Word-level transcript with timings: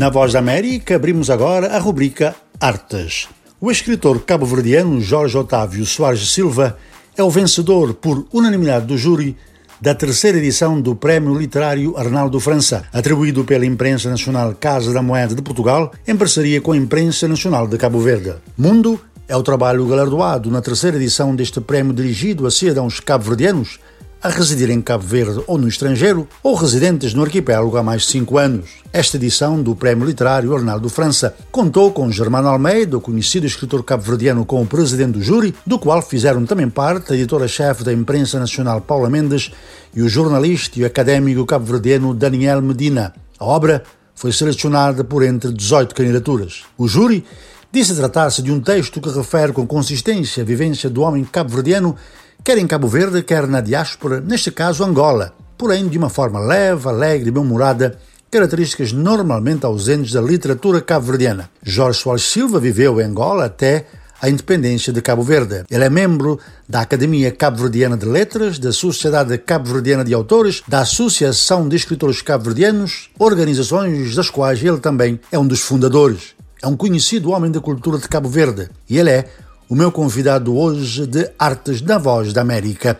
Na 0.00 0.08
Voz 0.08 0.32
da 0.32 0.38
América, 0.38 0.96
abrimos 0.96 1.28
agora 1.28 1.76
a 1.76 1.78
rubrica 1.78 2.34
Artes. 2.58 3.28
O 3.60 3.70
escritor 3.70 4.18
cabo-verdiano 4.22 4.98
Jorge 4.98 5.36
Otávio 5.36 5.84
Soares 5.84 6.32
Silva 6.32 6.78
é 7.14 7.22
o 7.22 7.28
vencedor, 7.28 7.92
por 7.92 8.26
unanimidade 8.32 8.86
do 8.86 8.96
júri, 8.96 9.36
da 9.78 9.94
terceira 9.94 10.38
edição 10.38 10.80
do 10.80 10.96
Prémio 10.96 11.36
Literário 11.36 11.98
Arnaldo 11.98 12.40
França, 12.40 12.84
atribuído 12.94 13.44
pela 13.44 13.66
Imprensa 13.66 14.08
Nacional 14.08 14.56
Casa 14.58 14.90
da 14.90 15.02
Moeda 15.02 15.34
de 15.34 15.42
Portugal, 15.42 15.92
em 16.08 16.16
parceria 16.16 16.62
com 16.62 16.72
a 16.72 16.78
Imprensa 16.78 17.28
Nacional 17.28 17.68
de 17.68 17.76
Cabo 17.76 18.00
Verde. 18.00 18.36
Mundo 18.56 18.98
é 19.28 19.36
o 19.36 19.42
trabalho 19.42 19.86
galardoado 19.86 20.50
na 20.50 20.62
terceira 20.62 20.96
edição 20.96 21.36
deste 21.36 21.60
prémio 21.60 21.92
dirigido 21.92 22.46
a 22.46 22.50
cidadãos 22.50 23.00
cabo-verdianos 23.00 23.78
a 24.22 24.28
residir 24.28 24.70
em 24.70 24.82
Cabo 24.82 25.04
Verde 25.04 25.42
ou 25.46 25.56
no 25.56 25.66
estrangeiro, 25.66 26.28
ou 26.42 26.54
residentes 26.54 27.14
no 27.14 27.22
arquipélago 27.22 27.76
há 27.76 27.82
mais 27.82 28.02
de 28.02 28.08
cinco 28.08 28.36
anos. 28.36 28.70
Esta 28.92 29.16
edição 29.16 29.62
do 29.62 29.74
Prémio 29.74 30.06
Literário 30.06 30.54
Arnaldo 30.54 30.88
França 30.90 31.34
contou 31.50 31.90
com 31.92 32.10
Germano 32.10 32.48
Almeida, 32.48 32.98
o 32.98 33.00
conhecido 33.00 33.46
escritor 33.46 33.82
cabo-verdiano 33.82 34.44
como 34.44 34.66
presidente 34.66 35.12
do 35.12 35.22
júri, 35.22 35.54
do 35.66 35.78
qual 35.78 36.02
fizeram 36.02 36.44
também 36.44 36.68
parte 36.68 37.12
a 37.12 37.16
editora-chefe 37.16 37.82
da 37.82 37.92
imprensa 37.92 38.38
nacional 38.38 38.80
Paula 38.80 39.08
Mendes 39.08 39.50
e 39.94 40.02
o 40.02 40.08
jornalista 40.08 40.78
e 40.78 40.84
académico 40.84 41.46
cabo-verdiano 41.46 42.14
Daniel 42.14 42.60
Medina. 42.60 43.14
A 43.38 43.44
obra 43.44 43.82
foi 44.14 44.32
selecionada 44.32 45.02
por 45.02 45.22
entre 45.22 45.50
18 45.50 45.94
candidaturas. 45.94 46.64
O 46.76 46.86
júri 46.86 47.24
disse 47.72 47.94
tratar-se 47.94 48.42
de 48.42 48.52
um 48.52 48.60
texto 48.60 49.00
que 49.00 49.08
refere 49.08 49.52
com 49.52 49.66
consistência 49.66 50.42
a 50.42 50.46
vivência 50.46 50.90
do 50.90 51.00
homem 51.00 51.24
cabo-verdiano 51.24 51.96
quer 52.42 52.58
em 52.58 52.66
Cabo 52.66 52.88
Verde, 52.88 53.22
quer 53.22 53.46
na 53.46 53.60
diáspora, 53.60 54.20
neste 54.20 54.50
caso 54.50 54.84
Angola, 54.84 55.34
porém 55.58 55.88
de 55.88 55.98
uma 55.98 56.08
forma 56.08 56.40
leve, 56.40 56.88
alegre 56.88 57.28
e 57.28 57.32
bem-humorada, 57.32 57.98
características 58.30 58.92
normalmente 58.92 59.66
ausentes 59.66 60.12
da 60.12 60.20
literatura 60.20 60.80
cabo-verdiana. 60.80 61.50
Jorge 61.62 61.98
Soares 61.98 62.22
Silva 62.22 62.60
viveu 62.60 63.00
em 63.00 63.04
Angola 63.04 63.46
até 63.46 63.86
a 64.22 64.28
independência 64.28 64.92
de 64.92 65.00
Cabo 65.00 65.22
Verde. 65.22 65.64
Ele 65.70 65.84
é 65.84 65.90
membro 65.90 66.38
da 66.68 66.82
Academia 66.82 67.32
Cabo-Verdiana 67.32 67.96
de 67.96 68.04
Letras, 68.04 68.58
da 68.58 68.70
Sociedade 68.70 69.36
Cabo-Verdiana 69.38 70.04
de 70.04 70.12
Autores, 70.12 70.62
da 70.68 70.80
Associação 70.80 71.68
de 71.68 71.76
Escritores 71.76 72.20
Cabo-Verdianos, 72.20 73.10
organizações 73.18 74.14
das 74.14 74.28
quais 74.28 74.62
ele 74.62 74.78
também 74.78 75.18
é 75.32 75.38
um 75.38 75.46
dos 75.46 75.60
fundadores. 75.60 76.34
É 76.62 76.66
um 76.66 76.76
conhecido 76.76 77.30
homem 77.30 77.50
da 77.50 77.60
cultura 77.60 77.98
de 77.98 78.06
Cabo 78.06 78.28
Verde 78.28 78.68
e 78.88 78.98
ele 78.98 79.10
é 79.10 79.24
o 79.70 79.76
meu 79.76 79.92
convidado 79.92 80.58
hoje 80.58 81.06
de 81.06 81.30
Artes 81.38 81.80
da 81.80 81.96
Voz 81.96 82.32
da 82.32 82.40
América. 82.40 82.98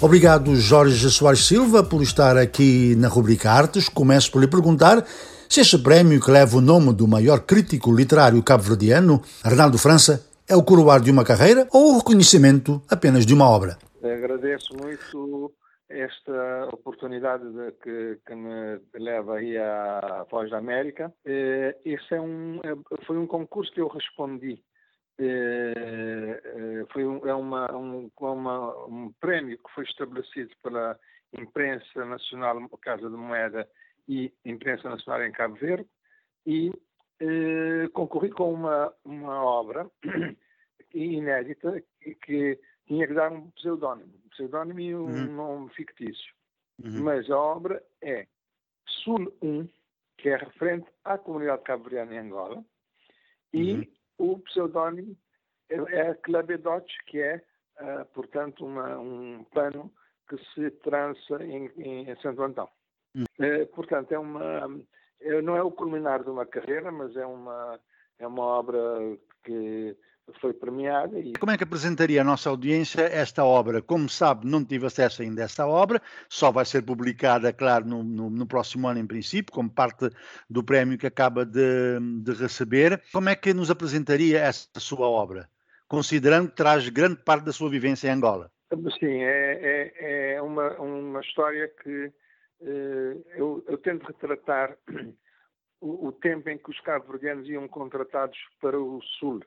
Obrigado, 0.00 0.56
Jorge 0.56 1.08
Soares 1.08 1.46
Silva, 1.46 1.84
por 1.84 2.02
estar 2.02 2.36
aqui 2.36 2.96
na 2.96 3.06
rubrica 3.06 3.52
Artes. 3.52 3.88
Começo 3.88 4.32
por 4.32 4.40
lhe 4.40 4.48
perguntar 4.48 5.06
se 5.48 5.60
este 5.60 5.78
prémio, 5.78 6.20
que 6.20 6.32
leva 6.32 6.56
o 6.56 6.60
nome 6.60 6.92
do 6.92 7.06
maior 7.06 7.42
crítico 7.42 7.94
literário 7.94 8.42
cabo-verdiano, 8.42 9.22
Arnaldo 9.44 9.78
França, 9.78 10.26
é 10.48 10.56
o 10.56 10.64
coroar 10.64 11.00
de 11.00 11.12
uma 11.12 11.22
carreira 11.22 11.68
ou 11.70 11.92
o 11.92 11.98
reconhecimento 11.98 12.82
apenas 12.88 13.24
de 13.24 13.32
uma 13.32 13.48
obra. 13.48 13.78
Agradeço 14.02 14.74
muito 14.74 15.52
esta 15.92 16.68
oportunidade 16.72 17.44
de, 17.52 17.72
que, 17.72 18.18
que, 18.26 18.34
me 18.34 18.80
leva 18.94 19.36
aí 19.36 19.56
à 19.58 20.26
Voz 20.30 20.50
da 20.50 20.58
América. 20.58 21.12
Eh, 21.24 21.76
esse 21.84 22.14
é 22.14 22.20
um, 22.20 22.56
é, 22.56 23.04
foi 23.04 23.18
um 23.18 23.26
concurso 23.26 23.72
que 23.72 23.80
eu 23.80 23.88
respondi. 23.88 24.62
Eh, 25.18 26.42
eh, 26.44 26.84
foi 26.92 27.04
um, 27.04 27.26
é 27.26 27.34
uma, 27.34 27.70
um, 27.76 28.10
uma, 28.18 28.86
um 28.86 29.12
prémio 29.20 29.58
que 29.58 29.74
foi 29.74 29.84
estabelecido 29.84 30.50
pela 30.62 30.98
Imprensa 31.38 32.04
Nacional 32.04 32.68
Casa 32.80 33.08
de 33.08 33.16
Moeda 33.16 33.68
e 34.08 34.32
Imprensa 34.44 34.88
Nacional 34.88 35.24
em 35.24 35.32
Cabo 35.32 35.54
Verde 35.56 35.88
e 36.46 36.72
concorri 37.92 38.30
com 38.30 38.52
uma, 38.52 38.92
uma 39.04 39.44
obra 39.44 39.88
inédita 40.92 41.80
que, 42.00 42.14
que 42.16 42.60
tinha 42.92 43.06
que 43.06 43.14
dar 43.14 43.32
um 43.32 43.50
pseudónimo, 43.52 44.12
um 44.26 44.28
pseudónimo 44.28 44.80
e 44.80 44.94
um 44.94 45.06
uhum. 45.06 45.32
nome 45.32 45.70
fictício. 45.70 46.34
Uhum. 46.84 47.04
Mas 47.04 47.30
a 47.30 47.38
obra 47.38 47.82
é 48.02 48.26
Sul 48.86 49.32
1, 49.40 49.66
que 50.18 50.28
é 50.28 50.36
referente 50.36 50.86
à 51.02 51.16
comunidade 51.16 51.62
cabo-verdiana 51.62 52.14
em 52.14 52.18
Angola, 52.18 52.62
e 53.50 53.72
uhum. 53.72 53.86
o 54.34 54.38
pseudónimo 54.40 55.16
é, 55.70 55.76
é 55.76 56.14
Clabedote, 56.14 56.92
que 57.06 57.18
é, 57.18 57.42
uh, 57.80 58.04
portanto, 58.12 58.66
uma, 58.66 58.98
um 58.98 59.42
pano 59.44 59.90
que 60.28 60.36
se 60.52 60.70
trança 60.82 61.42
em, 61.42 61.70
em 61.78 62.14
Santo 62.16 62.42
Antão. 62.42 62.68
Uh, 63.16 63.66
portanto, 63.74 64.12
é 64.12 64.18
uma, 64.18 64.68
não 65.42 65.56
é 65.56 65.62
o 65.62 65.70
culminar 65.70 66.22
de 66.22 66.28
uma 66.28 66.44
carreira, 66.44 66.92
mas 66.92 67.16
é 67.16 67.24
uma, 67.24 67.80
é 68.18 68.26
uma 68.26 68.42
obra 68.42 68.78
que 69.44 69.96
foi 70.40 70.52
premiada. 70.52 71.18
E... 71.18 71.32
Como 71.34 71.52
é 71.52 71.56
que 71.56 71.64
apresentaria 71.64 72.20
à 72.20 72.24
nossa 72.24 72.48
audiência 72.48 73.02
esta 73.02 73.44
obra? 73.44 73.82
Como 73.82 74.08
sabe, 74.08 74.46
não 74.46 74.64
tive 74.64 74.86
acesso 74.86 75.22
ainda 75.22 75.42
a 75.42 75.44
esta 75.44 75.66
obra, 75.66 76.00
só 76.28 76.50
vai 76.50 76.64
ser 76.64 76.82
publicada, 76.82 77.52
claro, 77.52 77.86
no, 77.86 78.02
no, 78.02 78.30
no 78.30 78.46
próximo 78.46 78.88
ano, 78.88 79.00
em 79.00 79.06
princípio, 79.06 79.52
como 79.52 79.70
parte 79.70 80.10
do 80.48 80.62
prémio 80.62 80.98
que 80.98 81.06
acaba 81.06 81.44
de, 81.44 81.98
de, 82.22 82.32
receber. 82.32 83.02
Como 83.12 83.28
é 83.28 83.36
que 83.36 83.52
nos 83.52 83.70
apresentaria 83.70 84.40
esta 84.40 84.80
sua 84.80 85.08
obra, 85.08 85.48
considerando 85.88 86.48
que 86.50 86.56
traz 86.56 86.88
grande 86.88 87.16
parte 87.22 87.44
da 87.44 87.52
sua 87.52 87.68
vivência 87.68 88.08
em 88.08 88.12
Angola? 88.12 88.50
Sim, 88.98 89.22
é, 89.22 89.92
é, 90.00 90.34
é 90.34 90.42
uma, 90.42 90.70
uma 90.80 91.20
história 91.20 91.70
que 91.82 92.10
eh, 92.62 93.16
eu, 93.36 93.62
eu 93.68 93.76
tento 93.76 94.06
retratar 94.06 94.78
o, 95.80 96.08
o 96.08 96.12
tempo 96.12 96.48
em 96.48 96.56
que 96.56 96.70
os 96.70 96.80
cabo-verdianos 96.80 97.48
iam 97.48 97.68
contratados 97.68 98.38
para 98.60 98.80
o 98.80 99.02
Sul 99.18 99.42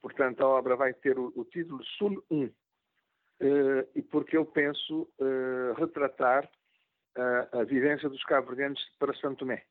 portanto, 0.00 0.42
a 0.42 0.48
obra 0.48 0.76
vai 0.76 0.94
ter 0.94 1.18
o, 1.18 1.32
o 1.36 1.44
título 1.44 1.82
Sul 1.96 2.24
1, 2.30 2.44
uh, 2.44 2.52
e 3.94 4.02
porque 4.02 4.36
eu 4.36 4.44
penso 4.46 5.08
retratar 5.76 6.48
a 7.52 7.64
vivência 7.64 8.08
dos 8.08 8.22
cabo-verdianos 8.24 8.80
para 8.96 9.12
Santo 9.14 9.38
Tomé, 9.38 9.64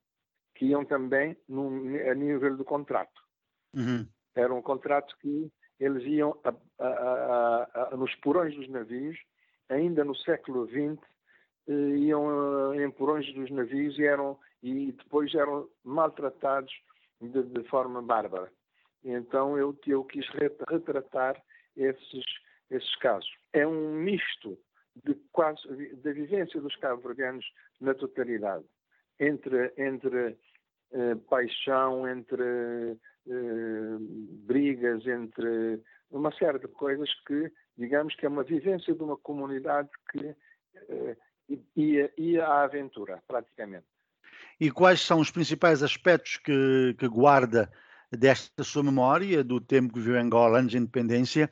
que 0.56 0.66
iam 0.66 0.84
também 0.84 1.38
no, 1.48 1.70
a 2.10 2.14
nível 2.14 2.58
do 2.58 2.66
contrato. 2.66 3.22
Uhum. 3.74 4.06
Era 4.36 4.54
um 4.54 4.62
contrato 4.62 5.16
que 5.22 5.50
eles 5.80 6.04
iam 6.04 6.38
a, 6.44 6.54
a, 6.84 7.90
a, 7.94 7.98
nos 7.98 8.14
porões 8.16 8.56
dos 8.56 8.68
navios, 8.68 9.18
ainda 9.70 10.04
no 10.04 10.16
século 10.16 10.68
XX, 10.68 11.00
iam 11.68 12.74
em 12.76 12.90
porões 12.92 13.32
dos 13.34 13.52
navios 13.52 13.98
e, 13.98 14.06
eram, 14.06 14.40
e 14.64 14.92
depois 14.92 15.34
eram 15.36 15.70
maltratados 15.84 16.74
de, 17.22 17.44
de 17.44 17.64
forma 17.66 18.02
bárbara. 18.02 18.52
Então 19.08 19.58
eu, 19.58 19.78
eu 19.88 20.04
quis 20.04 20.28
retratar 20.70 21.42
esses, 21.78 22.26
esses 22.70 22.96
casos. 22.98 23.30
É 23.54 23.66
um 23.66 23.94
misto 23.94 24.60
de 25.06 25.16
quase, 25.32 25.62
da 26.04 26.12
vivência 26.12 26.60
dos 26.60 26.76
cabo-verdianos 26.76 27.46
na 27.80 27.94
totalidade, 27.94 28.66
entre, 29.20 29.72
entre 29.78 30.38
eh, 30.92 31.16
paixão, 31.30 32.08
entre 32.08 32.98
eh, 33.28 33.98
brigas, 34.46 35.06
entre 35.08 35.82
uma 36.12 36.32
série 36.34 36.60
de 36.60 36.68
coisas 36.68 37.10
que, 37.26 37.52
digamos 37.78 38.14
que 38.16 38.26
é 38.26 38.30
uma 38.30 38.44
vivência 38.44 38.94
de 38.94 39.04
uma 39.04 39.18
comunidade 39.18 39.90
que 40.12 40.36
eh, 40.76 41.18
ia, 41.76 42.12
ia 42.18 42.46
à 42.46 42.64
aventura, 42.64 43.24
praticamente. 43.26 43.86
E 44.60 44.70
quais 44.72 45.00
são 45.00 45.20
os 45.20 45.32
principais 45.32 45.84
aspectos 45.84 46.38
que, 46.38 46.96
que 46.98 47.08
guarda 47.08 47.72
desta 48.12 48.64
sua 48.64 48.84
memória, 48.84 49.44
do 49.44 49.60
tempo 49.60 49.94
que 49.94 50.00
viveu 50.00 50.16
em 50.16 50.26
Angola 50.26 50.60
antes 50.60 50.74
da 50.74 50.80
independência, 50.80 51.50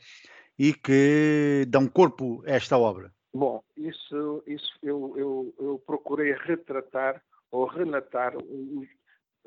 e 0.58 0.74
que 0.74 1.66
dão 1.68 1.88
corpo 1.88 2.44
a 2.46 2.52
esta 2.52 2.78
obra? 2.78 3.12
Bom, 3.34 3.62
isso, 3.76 4.44
isso 4.48 4.72
eu, 4.82 5.14
eu, 5.18 5.54
eu 5.60 5.84
procurei 5.86 6.34
retratar 6.34 7.22
ou 7.52 7.66
relatar, 7.66 8.34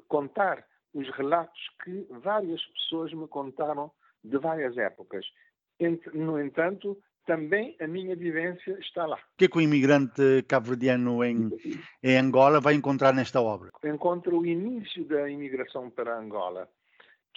contar 0.06 0.64
os 0.92 1.08
relatos 1.16 1.60
que 1.82 2.06
várias 2.22 2.62
pessoas 2.66 3.12
me 3.12 3.26
contaram 3.26 3.90
de 4.22 4.36
várias 4.38 4.76
épocas. 4.76 5.24
No 6.12 6.40
entanto, 6.40 6.98
também 7.26 7.76
a 7.80 7.86
minha 7.86 8.16
vivência 8.16 8.78
está 8.80 9.06
lá. 9.06 9.16
O 9.16 9.36
que 9.36 9.44
é 9.46 9.48
que 9.48 9.58
o 9.58 9.60
imigrante 9.60 10.42
cabo-verdiano 10.48 11.22
em, 11.24 11.50
em 12.02 12.16
Angola 12.18 12.60
vai 12.60 12.74
encontrar 12.74 13.14
nesta 13.14 13.40
obra? 13.40 13.70
Encontra 13.84 14.34
o 14.34 14.44
início 14.44 15.04
da 15.04 15.28
imigração 15.30 15.90
para 15.90 16.18
Angola 16.18 16.68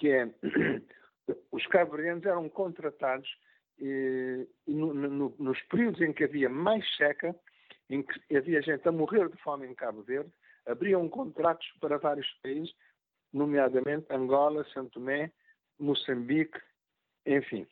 que 0.01 0.09
é 0.09 0.27
os 1.51 1.65
cabo-verdianos 1.67 2.25
eram 2.25 2.49
contratados 2.49 3.29
eh, 3.79 4.47
no, 4.65 4.95
no, 4.95 5.35
nos 5.37 5.61
períodos 5.65 6.01
em 6.01 6.11
que 6.11 6.23
havia 6.23 6.49
mais 6.49 6.83
seca, 6.97 7.35
em 7.87 8.01
que 8.01 8.35
havia 8.35 8.63
gente 8.63 8.87
a 8.87 8.91
morrer 8.91 9.29
de 9.29 9.37
fome 9.37 9.67
em 9.67 9.75
Cabo 9.75 10.01
Verde, 10.01 10.33
abriam 10.65 11.07
contratos 11.07 11.67
para 11.79 11.99
vários 11.99 12.27
países, 12.41 12.73
nomeadamente 13.31 14.07
Angola, 14.09 14.65
Santo 14.73 14.93
Tomé, 14.93 15.31
Moçambique, 15.79 16.59
enfim. 17.23 17.67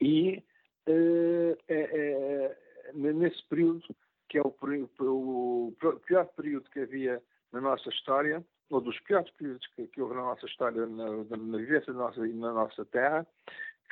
E 0.00 0.40
é, 0.86 1.56
é, 1.68 2.56
nesse 2.92 3.42
período, 3.48 3.82
que 4.28 4.38
é 4.38 4.42
o, 4.42 4.54
o, 5.00 5.74
pior 6.06 6.26
período 6.36 6.70
que 6.70 6.80
havia 6.80 7.20
na 7.52 7.60
nossa 7.60 7.88
história, 7.88 8.44
ou 8.70 8.80
dos 8.80 8.98
piores 9.00 9.30
que, 9.36 9.86
que 9.88 10.00
houve 10.00 10.14
na 10.14 10.22
nossa 10.22 10.46
história, 10.46 10.86
na, 10.86 11.36
na 11.36 11.58
vivência 11.58 11.92
da 11.92 11.98
nossa, 11.98 12.26
na 12.26 12.52
nossa 12.52 12.84
terra, 12.86 13.26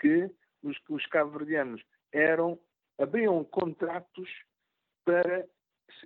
que 0.01 0.31
os, 0.63 0.77
os 0.89 1.07
cabo-verdianos 1.07 1.83
eram, 2.13 2.59
abriam 2.99 3.45
contratos 3.45 4.29
para 5.05 5.47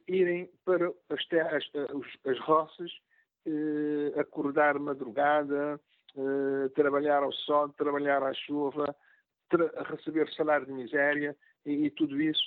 irem 0.08 0.50
para 0.64 0.92
as 1.10 1.26
terras, 1.26 1.64
as, 1.74 2.32
as 2.32 2.38
roças, 2.40 2.90
eh, 3.46 4.20
acordar 4.20 4.78
madrugada, 4.78 5.80
eh, 6.16 6.68
trabalhar 6.74 7.22
ao 7.22 7.32
sol, 7.32 7.68
trabalhar 7.70 8.22
à 8.22 8.34
chuva, 8.34 8.94
receber 9.90 10.28
salário 10.32 10.66
de 10.66 10.72
miséria 10.72 11.36
e, 11.64 11.86
e 11.86 11.90
tudo 11.90 12.20
isso 12.20 12.42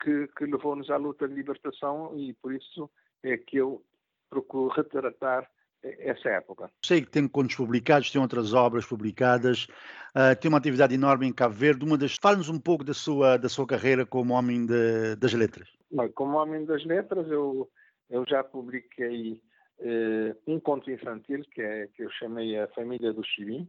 que, 0.00 0.28
que 0.28 0.46
levou-nos 0.46 0.90
à 0.90 0.96
luta 0.96 1.26
de 1.26 1.34
libertação 1.34 2.16
e 2.16 2.32
por 2.34 2.52
isso 2.52 2.88
é 3.22 3.36
que 3.36 3.56
eu 3.56 3.82
procuro 4.30 4.68
retratar 4.68 5.50
essa 5.84 6.28
época. 6.30 6.70
Sei 6.82 7.02
que 7.02 7.10
tem 7.10 7.28
contos 7.28 7.56
publicados, 7.56 8.10
tem 8.10 8.20
outras 8.20 8.54
obras 8.54 8.86
publicadas, 8.86 9.66
uh, 10.14 10.38
tem 10.40 10.48
uma 10.48 10.58
atividade 10.58 10.94
enorme 10.94 11.26
em 11.26 11.32
Cabo 11.32 11.54
Verde. 11.54 11.84
Uma 11.84 11.98
das... 11.98 12.16
Fale-nos 12.16 12.48
um 12.48 12.58
pouco 12.58 12.84
da 12.84 12.94
sua, 12.94 13.36
da 13.36 13.48
sua 13.48 13.66
carreira 13.66 14.06
como 14.06 14.34
homem 14.34 14.66
de, 14.66 15.16
das 15.16 15.32
letras. 15.34 15.68
Como 16.14 16.36
homem 16.36 16.64
das 16.64 16.84
letras, 16.84 17.28
eu, 17.30 17.70
eu 18.10 18.24
já 18.26 18.42
publiquei 18.42 19.40
uh, 19.78 20.36
um 20.46 20.58
conto 20.58 20.90
infantil 20.90 21.42
que, 21.52 21.62
é, 21.62 21.86
que 21.88 22.02
eu 22.02 22.10
chamei 22.10 22.58
A 22.58 22.68
Família 22.68 23.12
do 23.12 23.24
Chibim. 23.24 23.68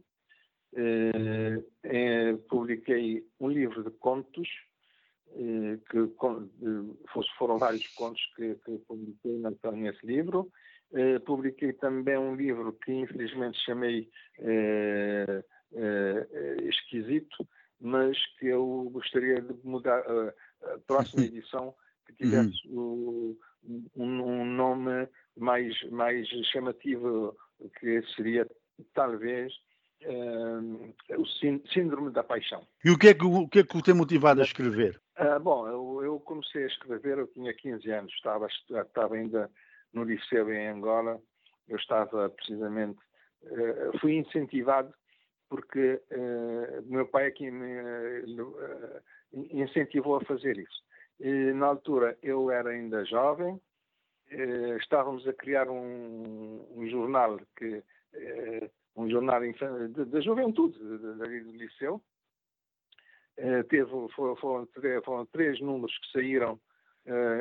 Uh, 0.72 2.38
publiquei 2.48 3.24
um 3.40 3.48
livro 3.48 3.84
de 3.84 3.90
contos 3.90 4.48
que 5.90 5.98
foram 7.38 7.58
vários 7.58 7.86
contos 7.88 8.22
que, 8.34 8.54
que 8.54 8.78
publiquei 8.86 9.38
nesse 9.74 10.06
livro. 10.06 10.50
Eh, 10.94 11.18
publiquei 11.20 11.72
também 11.72 12.16
um 12.16 12.36
livro 12.36 12.72
que 12.72 12.92
infelizmente 12.92 13.58
chamei 13.64 14.08
eh, 14.38 15.44
eh, 15.74 16.56
esquisito, 16.62 17.46
mas 17.80 18.16
que 18.38 18.46
eu 18.46 18.88
gostaria 18.92 19.40
de 19.40 19.54
mudar 19.64 20.00
a 20.00 20.78
próxima 20.86 21.24
edição 21.26 21.74
que 22.06 22.14
tivesse 22.14 22.56
uhum. 22.68 23.36
um, 23.96 24.22
um, 24.22 24.44
nome 24.44 25.08
mais, 25.36 25.74
mais 25.90 26.28
chamativo, 26.52 27.36
que 27.80 28.02
seria 28.14 28.46
talvez 28.94 29.52
o 31.18 31.26
síndrome 31.72 32.12
da 32.12 32.22
paixão. 32.22 32.64
E 32.84 32.90
o 32.90 32.98
que 32.98 33.08
é 33.08 33.14
que 33.14 33.24
o, 33.24 33.48
que 33.48 33.58
é 33.58 33.64
que 33.64 33.76
o 33.76 33.82
tem 33.82 33.94
motivado 33.94 34.40
a 34.40 34.44
escrever? 34.44 35.00
Ah, 35.16 35.38
bom, 35.38 35.66
eu, 35.66 36.04
eu, 36.04 36.20
comecei 36.20 36.62
a 36.62 36.68
escrever, 36.68 37.18
eu 37.18 37.26
tinha 37.26 37.52
15 37.52 37.90
anos, 37.90 38.12
estava, 38.12 38.46
estava 38.46 39.16
ainda 39.16 39.50
no 39.96 40.04
Liceu 40.04 40.52
em 40.52 40.68
Angola, 40.68 41.18
eu 41.66 41.76
estava 41.78 42.28
precisamente, 42.28 42.98
uh, 43.44 43.98
fui 43.98 44.16
incentivado 44.16 44.92
porque 45.48 46.02
uh, 46.10 46.82
meu 46.84 47.06
pai 47.06 47.28
aqui 47.28 47.50
me 47.50 47.80
uh, 48.42 49.02
incentivou 49.32 50.16
a 50.16 50.24
fazer 50.24 50.58
isso. 50.58 50.84
E, 51.18 51.52
na 51.54 51.66
altura 51.66 52.18
eu 52.22 52.50
era 52.50 52.70
ainda 52.70 53.06
jovem, 53.06 53.58
estávamos 54.78 55.26
a 55.26 55.32
criar 55.32 55.70
um, 55.70 56.66
um 56.74 56.86
jornal 56.90 57.40
que 57.56 57.82
um 58.96 59.08
jornal 59.08 59.40
da 59.88 60.20
juventude 60.20 60.76
vida 60.78 61.14
do 61.14 61.52
liceu. 61.52 62.02
teve 63.68 63.90
foram, 64.14 64.66
foram, 65.04 65.26
três 65.26 65.60
números 65.60 65.96
que 65.98 66.12
saíram, 66.12 66.60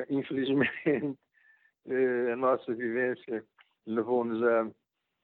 infelizmente 0.10 1.18
a 1.88 2.36
nossa 2.36 2.74
vivência 2.74 3.44
levou-nos 3.86 4.42
a, 4.44 4.68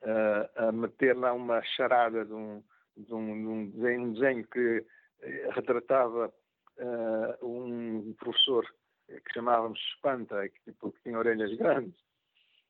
a, 0.03 0.67
a, 0.67 0.71
meter 0.71 1.15
lá 1.15 1.33
uma 1.33 1.61
charada 1.63 2.25
de 2.25 2.33
um, 2.33 2.63
de 2.95 3.13
um, 3.13 3.71
de 3.71 3.87
um, 3.87 4.13
desenho, 4.13 4.47
que 4.47 4.85
eh, 5.21 5.49
retratava 5.53 6.31
uh, 6.77 7.45
um 7.45 8.13
professor 8.13 8.65
que 9.07 9.33
chamávamos 9.33 9.79
Espanta, 9.95 10.47
que, 10.47 10.71
tipo, 10.71 10.93
tinha 11.03 11.17
orelhas 11.17 11.53
grandes. 11.57 11.99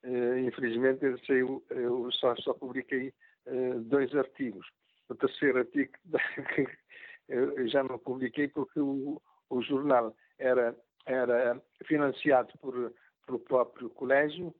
Uh, 0.03 0.39
infelizmente, 0.39 1.05
eu 1.69 2.11
só, 2.11 2.35
só 2.37 2.53
publiquei 2.53 3.13
uh, 3.47 3.79
dois 3.81 4.15
artigos. 4.15 4.67
O 5.09 5.15
terceiro 5.15 5.59
artigo 5.59 5.91
eu 7.27 7.67
já 7.67 7.83
não 7.83 7.99
publiquei 7.99 8.47
porque 8.47 8.79
o, 8.79 9.21
o 9.49 9.61
jornal 9.61 10.15
era, 10.39 10.75
era 11.05 11.61
financiado 11.85 12.51
por 12.59 12.93
pelo 13.25 13.39
próprio 13.39 13.89
colégio 13.89 14.53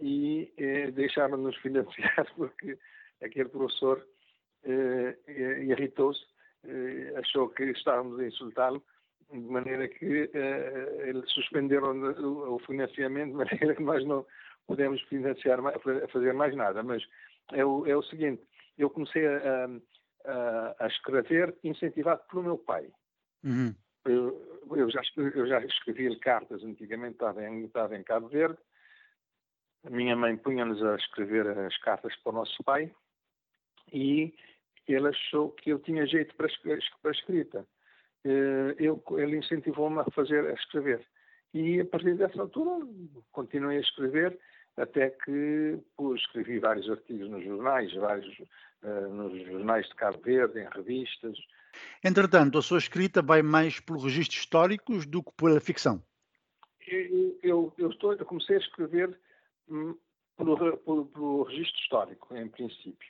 e 0.00 0.52
eh, 0.56 0.90
deixaram-nos 0.90 1.56
financiar 1.56 2.26
porque 2.36 2.78
aquele 3.22 3.48
professor 3.48 4.06
eh, 4.64 5.16
eh, 5.26 5.64
irritou-se, 5.64 6.22
eh, 6.64 7.14
achou 7.16 7.48
que 7.50 7.64
estávamos 7.64 8.18
a 8.20 8.26
insultá-lo, 8.26 8.82
de 9.32 9.38
maneira 9.38 9.88
que 9.88 10.30
eh, 10.32 11.04
eles 11.08 11.30
suspenderam 11.32 11.92
o, 12.54 12.58
financiamento, 12.60 13.30
de 13.30 13.36
maneira 13.36 13.74
que 13.74 13.82
nós 13.82 14.04
não 14.04 14.26
podemos 14.66 15.00
financiar, 15.02 15.58
fazer 16.12 16.32
mais 16.34 16.54
nada. 16.54 16.82
Mas 16.82 17.02
é 17.52 17.64
o, 17.64 17.86
é 17.86 17.96
o 17.96 18.02
seguinte, 18.02 18.42
eu 18.76 18.90
comecei 18.90 19.26
a, 19.26 19.68
a, 20.24 20.76
a 20.80 20.86
escrever 20.86 21.56
incentivado 21.64 22.22
pelo 22.28 22.42
meu 22.42 22.58
pai. 22.58 22.88
Uhum. 23.44 23.74
Eu, 24.04 24.55
eu 24.74 24.90
já, 24.90 25.00
eu 25.16 25.46
já 25.46 25.60
escrevi 25.64 26.14
cartas 26.18 26.62
antigamente, 26.64 27.14
estava 27.14 27.44
em, 27.44 27.64
estava 27.64 27.96
em 27.96 28.02
Cabo 28.02 28.28
Verde. 28.28 28.58
A 29.84 29.90
minha 29.90 30.16
mãe 30.16 30.36
punha-nos 30.36 30.82
a 30.82 30.96
escrever 30.96 31.46
as 31.46 31.76
cartas 31.78 32.14
para 32.16 32.30
o 32.30 32.34
nosso 32.34 32.62
pai 32.64 32.92
e 33.92 34.34
ele 34.88 35.08
achou 35.08 35.50
que 35.52 35.70
eu 35.70 35.78
tinha 35.78 36.06
jeito 36.06 36.34
para, 36.34 36.48
para 37.02 37.12
escrita. 37.12 37.66
Eh, 38.24 38.74
eu, 38.78 39.02
ele 39.18 39.36
incentivou-me 39.36 40.00
a 40.00 40.04
fazer, 40.06 40.44
a 40.46 40.54
escrever. 40.54 41.06
E 41.54 41.80
a 41.80 41.84
partir 41.84 42.16
dessa 42.16 42.40
altura 42.40 42.86
continuei 43.32 43.78
a 43.78 43.80
escrever 43.80 44.38
até 44.76 45.10
que 45.10 45.78
pô, 45.96 46.14
escrevi 46.14 46.58
vários 46.58 46.88
artigos 46.90 47.28
nos 47.28 47.44
jornais, 47.44 47.92
vários 47.94 48.38
uh, 48.82 49.08
nos 49.08 49.46
jornais 49.46 49.86
de 49.88 49.94
Cabo 49.94 50.20
Verde, 50.22 50.60
em 50.60 50.68
revistas, 50.68 51.38
Entretanto, 52.02 52.58
a 52.58 52.62
sua 52.62 52.78
escrita 52.78 53.22
vai 53.22 53.42
mais 53.42 53.80
pelos 53.80 54.04
registros 54.04 54.40
históricos 54.40 55.06
do 55.06 55.22
que 55.22 55.32
pela 55.36 55.60
ficção. 55.60 56.02
Eu, 56.86 57.38
eu, 57.42 57.72
eu, 57.78 57.90
estou, 57.90 58.14
eu 58.14 58.24
comecei 58.24 58.56
a 58.56 58.60
escrever 58.60 59.18
hum, 59.68 59.96
pelo, 60.36 60.78
pelo, 60.78 61.06
pelo, 61.06 61.42
registro 61.44 61.80
histórico, 61.80 62.36
em 62.36 62.48
princípio, 62.48 63.08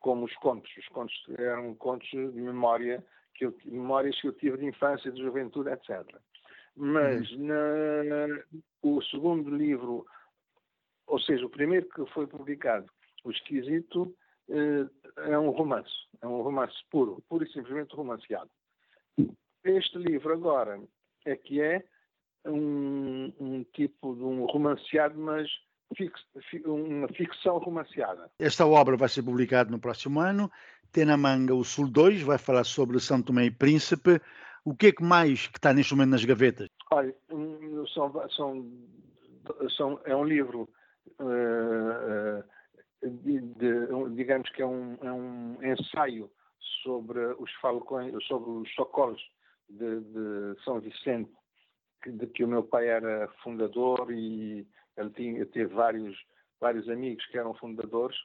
como 0.00 0.24
os 0.24 0.34
contos. 0.36 0.70
Os 0.76 0.88
contos 0.88 1.14
eram 1.38 1.74
contos 1.74 2.08
de 2.10 2.40
memória, 2.40 3.04
que 3.34 3.46
eu, 3.46 3.56
memórias 3.64 4.20
que 4.20 4.28
eu 4.28 4.32
tive 4.32 4.58
de 4.58 4.66
infância, 4.66 5.10
de 5.10 5.22
juventude, 5.22 5.70
etc. 5.70 6.04
Mas 6.76 7.30
uhum. 7.32 7.46
na, 7.46 8.44
o 8.82 9.00
segundo 9.02 9.56
livro, 9.56 10.06
ou 11.06 11.18
seja, 11.18 11.44
o 11.44 11.50
primeiro 11.50 11.88
que 11.88 12.04
foi 12.12 12.26
publicado, 12.26 12.86
O 13.24 13.30
Esquisito, 13.30 14.14
eh, 14.48 14.86
é 15.16 15.38
um 15.38 15.50
romance, 15.50 15.92
é 16.20 16.26
um 16.26 16.42
romance 16.42 16.74
puro, 16.90 17.22
puro 17.28 17.44
e 17.44 17.52
simplesmente 17.52 17.94
romanceado. 17.94 18.50
Este 19.64 19.98
livro 19.98 20.32
agora 20.32 20.80
é 21.24 21.36
que 21.36 21.60
é 21.60 21.82
um, 22.46 23.32
um 23.40 23.64
tipo 23.72 24.14
de 24.14 24.22
um 24.22 24.44
romanceado, 24.44 25.18
mas 25.18 25.48
fix, 25.96 26.20
uma 26.66 27.08
ficção 27.08 27.58
romanceada. 27.58 28.30
Esta 28.38 28.66
obra 28.66 28.96
vai 28.96 29.08
ser 29.08 29.22
publicada 29.22 29.70
no 29.70 29.78
próximo 29.78 30.20
ano. 30.20 30.50
Tem 30.92 31.04
na 31.04 31.16
manga 31.16 31.54
o 31.54 31.64
Sul 31.64 31.88
2, 31.88 32.22
vai 32.22 32.38
falar 32.38 32.64
sobre 32.64 33.00
São 33.00 33.22
Tomé 33.22 33.46
e 33.46 33.50
Príncipe. 33.50 34.20
O 34.64 34.74
que 34.74 34.88
é 34.88 34.92
que 34.92 35.02
mais 35.02 35.46
que 35.46 35.58
está 35.58 35.72
neste 35.72 35.94
momento 35.94 36.10
nas 36.10 36.24
gavetas? 36.24 36.68
Olha, 36.90 37.14
são, 37.92 38.28
são, 38.30 38.72
são 39.76 40.00
é 40.04 40.14
um 40.14 40.24
livro 40.24 40.68
de, 43.02 43.40
de, 43.40 44.14
digamos 44.14 44.48
que 44.50 44.62
é 44.62 44.66
um, 44.66 44.96
é 45.02 45.12
um, 45.12 45.58
ensaio 45.62 46.30
sobre 46.82 47.18
os 47.38 47.52
falcões, 47.60 48.12
sobre 48.26 48.50
os 48.50 48.74
socorros 48.74 49.20
de, 49.68 50.00
de 50.00 50.62
São 50.64 50.80
Vicente, 50.80 51.30
de 52.06 52.26
que 52.28 52.44
o 52.44 52.48
meu 52.48 52.62
pai 52.62 52.88
era 52.88 53.28
fundador 53.42 54.10
e 54.10 54.66
ele 54.96 55.10
tinha, 55.10 55.46
teve 55.46 55.72
vários, 55.74 56.16
vários 56.60 56.88
amigos 56.88 57.24
que 57.26 57.38
eram 57.38 57.54
fundadores. 57.54 58.16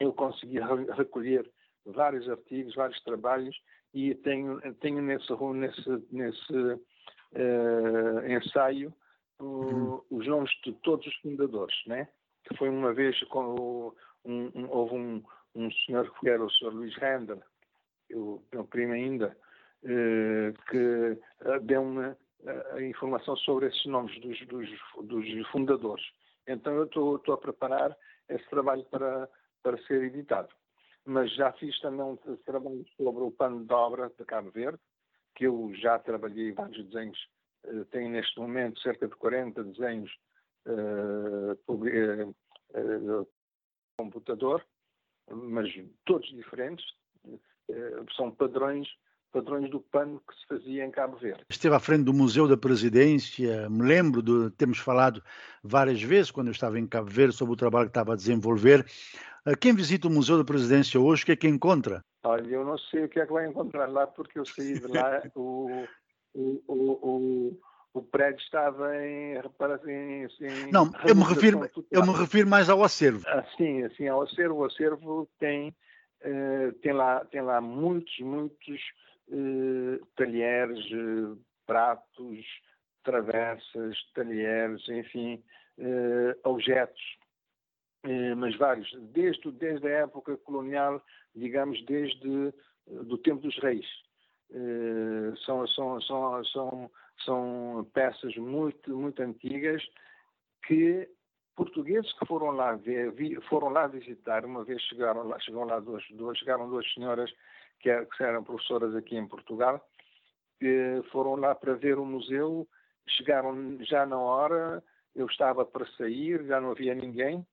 Eu 0.00 0.12
consegui 0.12 0.58
recolher 0.96 1.48
vários 1.84 2.28
artigos, 2.28 2.74
vários 2.74 3.02
trabalhos 3.02 3.56
e 3.92 4.14
tenho, 4.16 4.60
tenho 4.76 5.02
nesse, 5.02 5.32
nesse, 5.32 6.06
nesse 6.10 6.52
uh, 6.52 8.26
ensaio 8.28 8.92
uh, 9.44 10.04
os 10.10 10.26
nomes 10.26 10.50
de 10.64 10.72
todos 10.72 11.06
os 11.06 11.14
fundadores, 11.16 11.74
né? 11.86 12.08
que 12.44 12.56
foi 12.56 12.68
uma 12.68 12.92
vez 12.92 13.18
com 13.24 13.94
um, 14.24 14.50
um, 14.54 14.68
houve 14.70 14.94
um, 14.94 15.22
um 15.54 15.70
senhor 15.70 16.12
que 16.18 16.28
era 16.28 16.44
o 16.44 16.50
Sr. 16.50 16.74
Luís 16.74 16.94
Render, 16.96 17.38
o 18.12 18.42
meu 18.52 18.64
primo 18.64 18.92
ainda, 18.92 19.36
que 19.82 21.18
deu-me 21.62 22.14
a 22.72 22.82
informação 22.82 23.36
sobre 23.38 23.66
esses 23.68 23.86
nomes 23.86 24.18
dos, 24.20 24.38
dos, 24.46 24.68
dos 25.04 25.48
fundadores. 25.48 26.04
Então 26.46 26.74
eu 26.74 26.84
estou, 26.84 27.34
a 27.34 27.38
preparar 27.38 27.96
esse 28.28 28.46
trabalho 28.50 28.84
para, 28.90 29.28
para 29.62 29.78
ser 29.84 30.02
editado. 30.04 30.48
Mas 31.06 31.34
já 31.34 31.52
fiz 31.52 31.78
também 31.80 32.02
um 32.02 32.16
trabalho 32.44 32.84
sobre 32.96 33.22
o 33.22 33.30
pano 33.30 33.64
de 33.64 33.72
obra 33.72 34.10
de 34.18 34.24
Cabo 34.24 34.50
Verde, 34.50 34.78
que 35.34 35.44
eu 35.44 35.72
já 35.74 35.98
trabalhei 35.98 36.52
vários 36.52 36.84
desenhos, 36.86 37.18
tenho 37.90 38.10
neste 38.10 38.38
momento 38.38 38.80
cerca 38.80 39.08
de 39.08 39.14
40 39.16 39.64
desenhos 39.64 40.10
uh, 40.66 41.56
computador, 43.96 44.64
mas 45.30 45.68
todos 46.04 46.28
diferentes, 46.34 46.84
são 48.16 48.30
padrões 48.30 48.88
padrões 49.34 49.68
do 49.68 49.80
pano 49.80 50.22
que 50.28 50.34
se 50.38 50.46
fazia 50.46 50.84
em 50.84 50.92
Cabo 50.92 51.16
Verde. 51.16 51.44
Esteve 51.50 51.74
à 51.74 51.80
frente 51.80 52.04
do 52.04 52.14
Museu 52.14 52.46
da 52.46 52.56
Presidência, 52.56 53.68
me 53.68 53.82
lembro 53.82 54.22
de 54.22 54.48
termos 54.52 54.78
falado 54.78 55.20
várias 55.60 56.00
vezes, 56.00 56.30
quando 56.30 56.46
eu 56.46 56.52
estava 56.52 56.78
em 56.78 56.86
Cabo 56.86 57.10
Verde, 57.10 57.34
sobre 57.34 57.52
o 57.52 57.56
trabalho 57.56 57.86
que 57.86 57.90
estava 57.90 58.12
a 58.12 58.16
desenvolver. 58.16 58.86
Quem 59.60 59.74
visita 59.74 60.06
o 60.06 60.10
Museu 60.10 60.38
da 60.38 60.44
Presidência 60.44 61.00
hoje, 61.00 61.24
o 61.24 61.26
que 61.26 61.32
é 61.32 61.36
que 61.36 61.48
encontra? 61.48 62.04
Olha, 62.22 62.46
eu 62.46 62.64
não 62.64 62.78
sei 62.78 63.04
o 63.04 63.08
que 63.08 63.18
é 63.18 63.26
que 63.26 63.32
vai 63.32 63.48
encontrar 63.48 63.86
lá, 63.86 64.06
porque 64.06 64.38
eu 64.38 64.46
saí 64.46 64.78
de 64.78 64.86
lá, 64.86 65.20
o, 65.34 65.84
o, 66.32 66.62
prédio 68.14 68.40
estava 68.40 68.96
em 69.04 69.34
reparação. 69.34 69.90
Em, 69.90 70.28
não, 70.70 70.88
eu 71.04 71.16
me, 71.16 71.24
refiro, 71.24 71.68
eu 71.90 72.06
me 72.06 72.12
refiro 72.12 72.48
mais 72.48 72.70
ao 72.70 72.84
acervo. 72.84 73.28
Assim, 73.28 73.82
assim, 73.82 74.06
ao 74.06 74.22
acervo. 74.22 74.54
O 74.54 74.64
acervo 74.64 75.28
tem, 75.40 75.74
uh, 76.24 76.72
tem, 76.80 76.92
lá, 76.92 77.24
tem 77.24 77.40
lá 77.40 77.60
muitos, 77.60 78.16
muitos 78.20 78.80
uh, 79.30 80.06
talheres, 80.14 80.78
uh, 80.92 81.36
pratos, 81.66 82.46
travessas, 83.02 83.98
talheres, 84.14 84.88
enfim, 84.88 85.42
objetos, 86.44 87.02
mas 88.36 88.56
vários, 88.56 88.88
desde, 89.12 89.50
desde 89.50 89.86
a 89.88 89.90
época 90.04 90.38
colonial, 90.38 91.02
digamos, 91.34 91.84
desde 91.84 92.54
do 92.86 93.18
tempo 93.18 93.42
dos 93.42 93.58
reis. 93.58 93.86
São, 95.44 95.66
são, 95.68 96.00
são, 96.00 96.44
são, 96.44 96.90
são 97.24 97.90
peças 97.92 98.34
muito, 98.36 98.96
muito 98.96 99.22
antigas 99.22 99.82
que 100.66 101.08
portugueses 101.54 102.12
que 102.18 102.26
foram 102.26 102.50
lá 102.50 102.74
ver, 102.74 103.12
foram 103.48 103.68
lá 103.68 103.86
visitar, 103.86 104.44
uma 104.44 104.64
vez 104.64 104.82
chegaram 104.82 105.22
lá, 105.28 105.38
chegaram 105.40 105.66
lá 105.66 105.80
duas, 105.80 106.04
duas, 106.10 106.38
chegaram 106.38 106.68
duas 106.68 106.90
senhoras 106.92 107.30
que, 107.80 107.90
que 108.06 108.22
eram 108.22 108.42
professoras 108.42 108.94
aqui 108.94 109.16
em 109.16 109.26
Portugal, 109.26 109.86
que 110.58 111.02
foram 111.12 111.36
lá 111.36 111.54
para 111.54 111.74
ver 111.74 111.98
o 111.98 112.04
museu, 112.04 112.66
chegaram 113.08 113.78
já 113.84 114.04
na 114.06 114.18
hora, 114.18 114.82
eu 115.14 115.26
estava 115.26 115.64
para 115.64 115.86
sair, 115.96 116.44
já 116.46 116.60
não 116.60 116.72
havia 116.72 116.94
ninguém, 116.94 117.46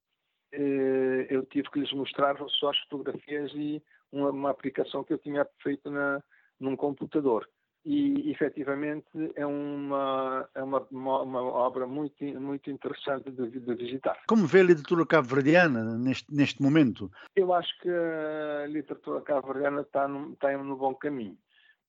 eh, 0.51 1.27
eu 1.29 1.45
tive 1.45 1.69
que 1.69 1.79
lhes 1.79 1.93
mostrar 1.93 2.37
só 2.59 2.71
as 2.71 2.79
fotografias 2.79 3.51
e 3.53 3.81
uma, 4.11 4.31
uma 4.31 4.49
aplicação 4.49 5.03
que 5.03 5.13
eu 5.13 5.19
tinha 5.19 5.47
feito 5.61 5.89
na, 5.89 6.23
num 6.61 6.75
computador 6.75 7.47
e 7.83 8.29
efetivamente 8.29 9.07
é 9.35 9.45
uma, 9.45 10.47
é 10.53 10.61
uma, 10.61 10.87
uma, 10.91 11.21
uma 11.23 11.41
obra 11.41 11.87
muito, 11.87 12.23
muito 12.39 12.69
interessante 12.69 13.31
de, 13.31 13.49
de, 13.49 13.73
visitar. 13.75 14.21
Como 14.27 14.45
vê 14.45 14.59
a 14.59 14.63
literatura 14.63 15.05
cabo-verdiana 15.05 15.97
neste, 15.97 16.31
neste 16.33 16.61
momento? 16.61 17.11
Eu 17.35 17.51
acho 17.53 17.75
que 17.79 17.89
a 17.89 18.67
literatura 18.67 19.21
cabo-verdiana 19.21 19.81
está 19.81 20.07
no, 20.07 20.33
está 20.33 20.55
no 20.55 20.77
bom 20.77 20.93
caminho. 20.93 21.35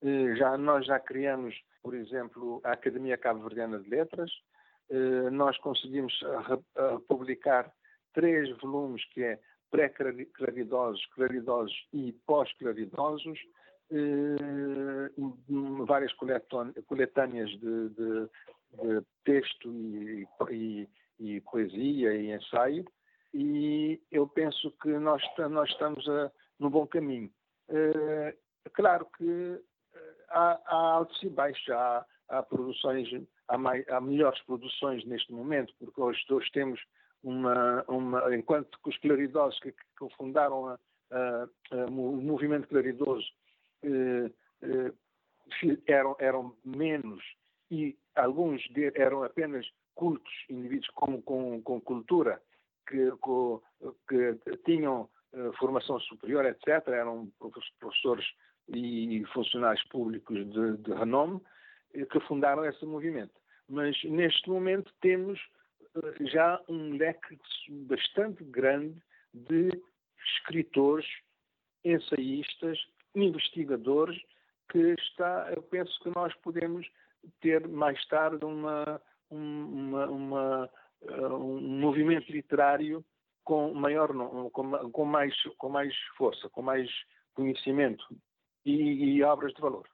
Eh, 0.03 0.35
já, 0.35 0.57
nós 0.57 0.87
já 0.87 0.99
criamos, 0.99 1.55
por 1.83 1.95
exemplo, 1.95 2.61
a 2.65 2.73
Academia 2.73 3.19
Cabo-Verdiana 3.19 3.79
de 3.79 3.91
Letras, 3.91 4.31
eh, 4.89 5.31
nós 5.31 5.59
conseguimos 5.59 6.19
publicar 7.07 7.71
três 8.15 8.49
volumes 8.59 9.05
que 9.11 9.23
é 9.23 9.39
pré-claridosos, 9.71 11.05
claridosos 11.15 11.89
e 11.93 12.13
pós-claridosos, 12.27 13.39
eh, 13.39 13.62
várias 15.87 16.13
coletâneas 16.87 17.51
de, 17.51 17.89
de, 17.91 18.29
de 18.83 19.03
texto 19.25 19.71
e, 19.71 20.27
e, 20.51 20.89
e, 21.21 21.41
poesia 21.43 22.15
e 22.15 22.33
ensaio, 22.33 22.85
e 23.35 24.01
eu 24.11 24.27
penso 24.27 24.71
que 24.83 24.89
nós, 24.99 25.23
nós 25.51 25.69
estamos 25.71 26.09
a, 26.09 26.31
no 26.59 26.71
bom 26.71 26.87
caminho. 26.87 27.31
Eh, 27.69 28.37
claro 28.75 29.07
que 29.17 29.61
eh, 29.95 30.15
há, 30.29 30.61
há 30.67 30.77
altos 30.95 31.23
e 31.23 31.29
baixos, 31.31 31.69
há, 31.71 32.05
há 32.29 32.43
produções, 32.43 33.09
há, 33.49 33.57
há, 33.97 34.01
melhores 34.01 34.41
produções 34.43 35.05
neste 35.07 35.33
momento, 35.33 35.73
porque 35.79 36.01
hoje, 36.01 36.21
hoje 36.31 36.51
temos 36.53 36.81
uma, 37.23 37.85
uma, 37.89 38.35
enquanto 38.35 38.79
que 38.83 38.91
os 38.91 38.99
claridosos 38.99 39.59
que, 39.61 39.73
que 39.73 40.17
fundaram 40.17 40.69
a, 40.69 40.79
a, 41.11 41.49
a, 41.73 41.87
o 41.87 42.21
movimento 42.21 42.69
claridoso 42.69 43.27
eh, 43.27 43.27
eh, 43.27 43.52
eram, 45.87 46.17
eram 46.19 46.57
menos 46.65 47.23
e 47.71 47.97
alguns 48.15 48.63
de, 48.71 48.93
eram 48.95 49.23
apenas 49.23 49.67
cultos, 49.95 50.33
indivíduos 50.49 50.89
com, 50.95 51.21
com, 51.23 51.63
com 51.63 51.81
cultura, 51.81 52.41
que, 52.87 53.11
com, 53.21 53.61
que 54.09 54.39
tinham 54.65 55.09
formação 55.59 55.99
superior, 56.01 56.45
etc., 56.45 56.87
eram 56.89 57.31
professores 57.81 58.27
e 58.69 59.25
funcionários 59.33 59.83
públicos 59.85 60.37
de, 60.51 60.77
de 60.79 60.93
renome, 60.93 61.41
que 62.11 62.21
fundaram 62.21 62.65
esse 62.65 62.85
movimento. 62.85 63.35
Mas 63.69 63.97
neste 64.05 64.49
momento 64.51 64.93
temos 65.01 65.41
já 66.21 66.61
um 66.69 66.97
leque 66.97 67.39
bastante 67.87 68.45
grande 68.45 69.01
de 69.33 69.71
escritores, 70.37 71.07
ensaístas, 71.85 72.79
investigadores 73.15 74.21
que 74.71 74.79
está, 74.99 75.53
eu 75.55 75.63
penso 75.63 75.93
que 76.03 76.11
nós 76.15 76.35
podemos 76.37 76.87
ter 77.41 77.67
mais 77.69 78.05
tarde 78.07 78.45
uma, 78.45 79.01
uma, 79.31 80.07
uma 80.07 80.71
uh, 81.03 81.35
um 81.35 81.79
movimento 81.81 82.31
literário 82.31 83.05
com 83.45 83.75
maior 83.75 84.09
com, 84.51 84.91
com, 84.91 85.05
mais 85.05 85.35
com 85.59 85.69
mais 85.69 85.95
força, 86.17 86.49
com 86.49 86.63
mais 86.63 86.89
conhecimento 87.35 88.05
e, 88.65 89.17
e 89.17 89.23
obras 89.23 89.53
de 89.53 89.61
valor. 89.61 89.87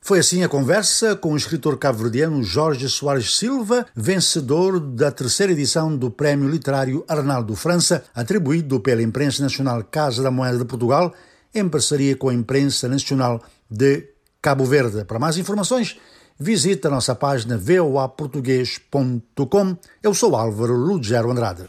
Foi 0.00 0.20
assim 0.20 0.44
a 0.44 0.48
conversa 0.48 1.16
com 1.16 1.32
o 1.32 1.36
escritor 1.36 1.76
cabo-verdiano 1.76 2.42
Jorge 2.42 2.88
Soares 2.88 3.36
Silva, 3.36 3.84
vencedor 3.94 4.78
da 4.78 5.10
terceira 5.10 5.52
edição 5.52 5.96
do 5.96 6.10
Prémio 6.10 6.48
Literário 6.48 7.04
Arnaldo 7.08 7.54
França, 7.56 8.08
atribuído 8.14 8.80
pela 8.80 9.02
Imprensa 9.02 9.42
Nacional 9.42 9.82
Casa 9.84 10.22
da 10.22 10.30
Moeda 10.30 10.56
de 10.56 10.64
Portugal 10.64 11.12
em 11.60 11.68
parceria 11.68 12.16
com 12.16 12.28
a 12.28 12.34
imprensa 12.34 12.88
nacional 12.88 13.42
de 13.70 14.08
Cabo 14.40 14.64
Verde. 14.64 15.04
Para 15.04 15.18
mais 15.18 15.36
informações, 15.36 15.98
visite 16.38 16.86
a 16.86 16.90
nossa 16.90 17.14
página 17.14 17.58
voaportuguês.com. 17.58 19.76
Eu 20.02 20.14
sou 20.14 20.34
Álvaro 20.34 20.74
Lugero 20.74 21.30
Andrade. 21.30 21.68